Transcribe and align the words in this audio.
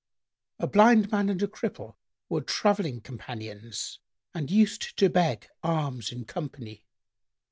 A 0.57 0.65
blind 0.65 1.11
man 1.11 1.29
and 1.29 1.39
a 1.43 1.47
Cripple 1.47 1.95
were 2.27 2.41
travelling 2.41 3.01
companions 3.01 3.99
and 4.33 4.49
used 4.49 4.97
to 4.97 5.09
beg 5.09 5.47
alms 5.61 6.11
in 6.11 6.25
company. 6.25 6.87